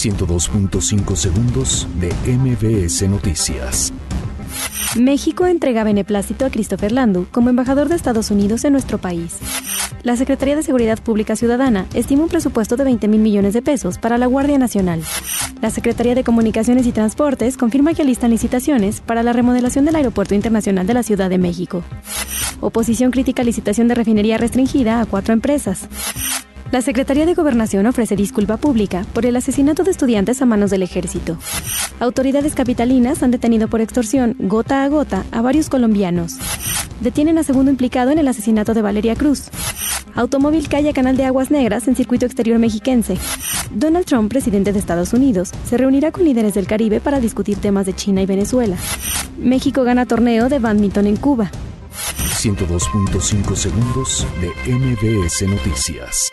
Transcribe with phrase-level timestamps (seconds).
[0.00, 3.92] 102.5 segundos de MBS Noticias.
[4.96, 9.36] México entrega beneplácito a Christopher Landu como embajador de Estados Unidos en nuestro país.
[10.02, 13.98] La Secretaría de Seguridad Pública Ciudadana estima un presupuesto de 20 mil millones de pesos
[13.98, 15.02] para la Guardia Nacional.
[15.60, 20.34] La Secretaría de Comunicaciones y Transportes confirma que alistan licitaciones para la remodelación del Aeropuerto
[20.34, 21.82] Internacional de la Ciudad de México.
[22.60, 25.88] Oposición crítica licitación de refinería restringida a cuatro empresas.
[26.72, 30.84] La Secretaría de Gobernación ofrece disculpa pública por el asesinato de estudiantes a manos del
[30.84, 31.36] ejército.
[31.98, 36.36] Autoridades capitalinas han detenido por extorsión gota a gota a varios colombianos.
[37.00, 39.50] Detienen a segundo implicado en el asesinato de Valeria Cruz.
[40.14, 43.16] Automóvil calle Canal de Aguas Negras en circuito exterior mexiquense.
[43.74, 47.86] Donald Trump, presidente de Estados Unidos, se reunirá con líderes del Caribe para discutir temas
[47.86, 48.76] de China y Venezuela.
[49.38, 51.50] México gana torneo de badminton en Cuba.
[52.40, 56.30] 102.5 segundos de MBS Noticias.